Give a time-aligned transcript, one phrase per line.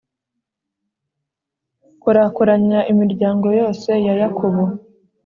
[2.01, 4.63] Korakoranya imiryango yose ya Yakobo,